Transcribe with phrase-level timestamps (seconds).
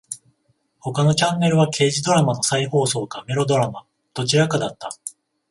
[0.79, 3.85] 他のチャンネルは刑事ドラマの再放送かメロドラマ。
[4.15, 4.89] どちらかだった。